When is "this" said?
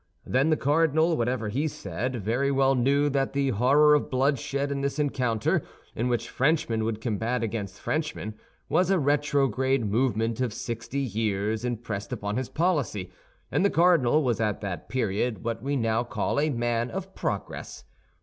4.81-4.97